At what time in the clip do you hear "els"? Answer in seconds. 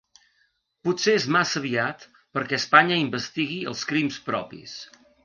3.73-3.85